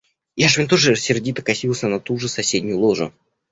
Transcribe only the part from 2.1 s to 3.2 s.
же соседнюю ложу.